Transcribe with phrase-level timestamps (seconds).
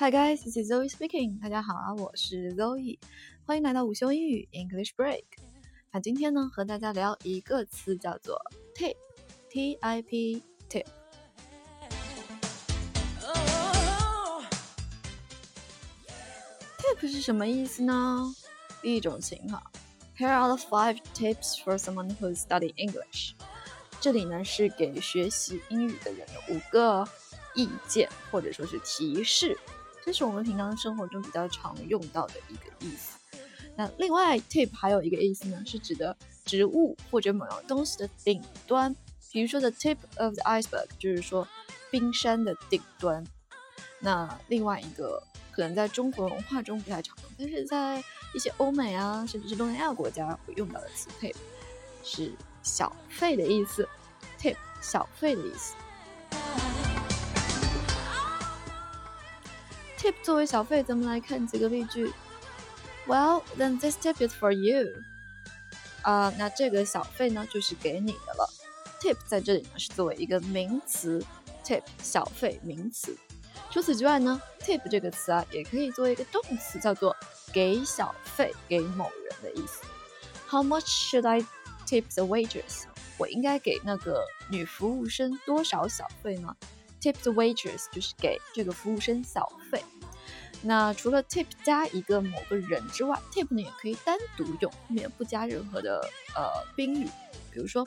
[0.00, 1.40] Hi guys, this is Zoe speaking.
[1.42, 3.00] 大家好啊，我是 Zoe，
[3.44, 5.24] 欢迎来到午休英语 English Break。
[5.90, 8.40] 那今天呢，和大家聊一个词，叫做
[8.76, 10.40] tip，T-I-P
[10.70, 10.84] tip。
[16.78, 18.32] tip 是什么意思呢？
[18.80, 19.60] 第一种情况
[20.16, 23.32] ，Here are the five tips for someone who study English。
[24.00, 27.04] 这里呢是给学习英语的人的五个
[27.56, 29.58] 意见或者说是提示。
[30.08, 33.18] 这是我们平常生活中比较常用到的一个意思。
[33.76, 38.96] 那另外，tip 还有一个意思呢，是指的植物或者某样东西的顶端。
[39.30, 41.46] 比如说，the tip of the iceberg 就是说
[41.90, 43.22] 冰山的顶端。
[44.00, 45.22] 那另外一个
[45.52, 51.34] 可能在中国文化中不太常用，但是在一些欧美啊，甚至是东南亚国家会用到的词 tip
[52.02, 53.86] 是小费的意思。
[54.40, 55.74] tip 小费的意思。
[60.08, 62.10] Tip 作为小费，咱们来看几个例句。
[63.06, 64.86] Well, then this tip is for you.
[66.00, 68.48] 啊，那这个小费呢，就是给你的了。
[69.02, 71.22] tip 在这里呢是作为一个名词
[71.62, 73.14] ，tip 小费名词。
[73.70, 77.14] 除此之外呢，tip 这个词啊，也可以作为一个动词，叫做
[77.52, 79.82] 给小费给某人的意思。
[80.48, 81.42] How much should I
[81.86, 82.84] tip the waitress？
[83.18, 86.56] 我应该给那个女服务生多少小费呢
[86.98, 89.84] ？Tip the waitress 就是给这个服务生小费。
[90.62, 96.00] 那除了 tip 加一个某个人之外，tip 呢也可以单独用，后面不加任何的
[96.34, 97.08] 呃宾语。
[97.52, 97.86] 比如说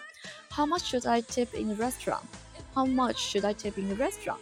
[0.50, 4.40] ，How much should I tip in the restaurant？How much should I tip in the restaurant？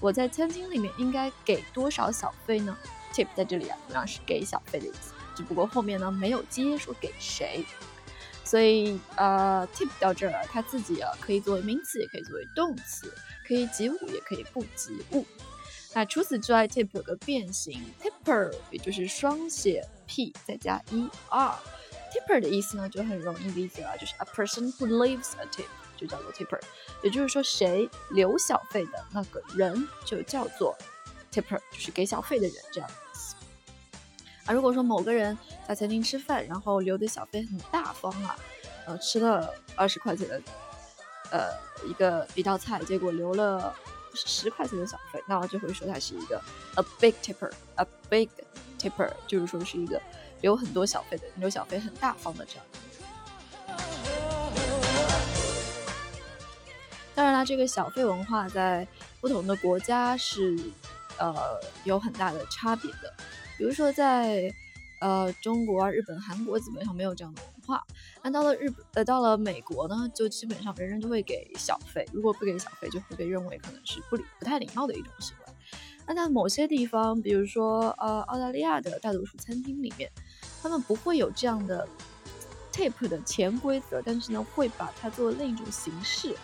[0.00, 2.76] 我在餐厅里面应该给多少小费呢
[3.12, 7.64] ？tip 在这里啊，同样是给小费的意思，只不过后面呢没有接说给谁。
[8.44, 13.12] 所以呃，tip 到这儿，它自己啊可以作为名词，也可以作为动词。
[13.46, 15.22] 可以及物，也可以不及物。
[15.94, 21.54] 那除此之外，tip 有个变形，tipper，也就是双写 p 再加 e r。
[22.12, 25.66] tipper 的意思呢，就很容易理解了，就是 a person who leaves a tip
[25.96, 26.60] 就叫做 tipper。
[27.02, 30.76] 也就是说，谁留小费的那个人就叫做
[31.32, 33.34] tipper，就是给小费的人这样子。
[34.46, 38.36] 啊，如果说某个人在餐厅吃饭，然后留的小费很大方啊，
[38.86, 40.42] 呃，吃了二十块钱的。
[41.30, 41.50] 呃，
[41.88, 43.74] 一个一道菜，结果留了
[44.14, 46.40] 十块钱的小费，那就会说他是一个
[46.76, 48.28] a big tipper，a big
[48.78, 50.00] tipper，就是说是一个
[50.40, 52.64] 留很多小费的，留小费很大方的这样。
[57.14, 58.86] 当然啦，这个小费文化在
[59.20, 60.58] 不同的国家是
[61.18, 63.12] 呃有很大的差别的，
[63.58, 64.52] 比如说在。
[65.00, 67.82] 呃，中国、日本、韩国基本上没有这样的化。
[68.22, 72.06] 那到了日本，呃，到了美国呢，就基本上人人都会给小费。
[72.12, 75.52] 如果不给小费，就会被认为可能是不礼、不太礼貌的一种行为。
[76.06, 80.10] 那在某些地方，比如说呃，澳大利亚的大多数餐厅里面，
[80.62, 81.88] 他们不会有这样的
[82.72, 86.36] tip 的潜规则，但是呢，会把它做另一种形式，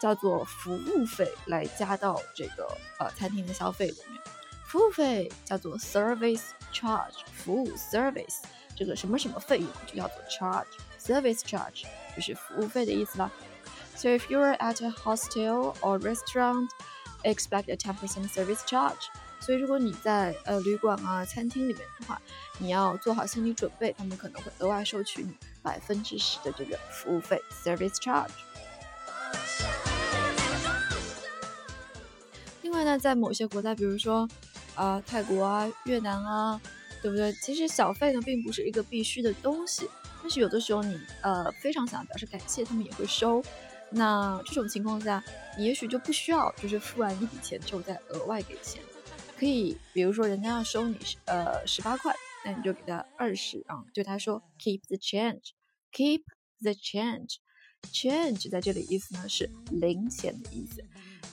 [0.00, 2.66] 叫做服务费来加到这个
[2.98, 4.20] 呃餐厅的消费里面。
[4.66, 8.38] 服务费叫做 service charge，服务 service
[8.80, 11.84] 这个什么什么费用就叫做 charge，service charge
[12.16, 13.30] 就是服务费的意思啦。
[13.94, 16.70] So if you are at a hostel or restaurant,
[17.22, 19.08] expect a 10% service charge。
[19.38, 22.18] 所以如果你在呃旅馆啊餐厅里面的话，
[22.56, 28.30] 你要做好心理准备，他们可能会额外收取你百分之十的这个服务费 service charge。
[32.62, 34.26] 另外呢，在某些国家，比如说。
[34.76, 36.58] 啊，泰国啊，越南啊，
[37.02, 37.32] 对不对？
[37.34, 39.88] 其实小费呢，并不是一个必须的东西，
[40.22, 43.42] 但是有的时候你呃非常想表示感谢，他们也会收。
[43.90, 45.22] 那这种情况下，
[45.58, 48.80] 你也许就不需要，就是付完一笔钱之后再额外给钱，
[49.36, 56.22] 可以，比如说人家要收你呃十八块，那你就给他二十啊，就他说 keep the change，keep
[56.62, 60.84] the change，change 在这里意思呢是零钱的意思，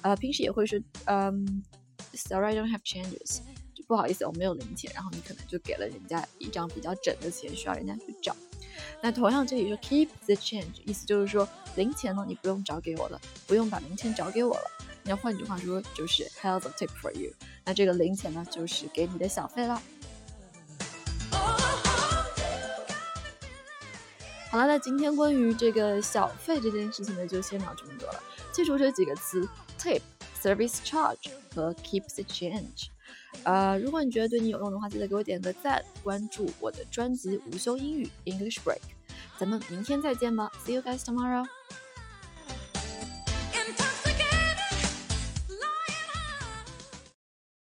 [0.01, 1.63] 呃，平时也会说嗯。
[2.13, 3.41] ，sorry，don't have changes。
[3.87, 4.91] 不好意思，我没有零钱。
[4.93, 8.35] 然后你可能就给了人家一张比较整的钱，需要人家去找。
[9.01, 14.71] 那同样这里说 keep the change，意思就是说零钱呢，你不用找给我了，不用把零钱找给我了。
[15.03, 17.31] 那换句话说就是 held the tip for you。
[17.63, 19.81] 那这个零钱呢，就是给你的小费啦。
[24.51, 28.21] 好了，那今天关于这个小费这件事情呢，就先聊这么多了。
[28.51, 29.47] 记住这几个词
[29.79, 30.01] ：tip。
[30.39, 32.89] Service charge 和 keep the change。
[33.43, 38.81] 呃，如果你觉得对你有用的话，记得给我点个赞，关注我的专辑午休英语 English Break。
[39.37, 41.45] 咱们明天再见吧，See you guys tomorrow。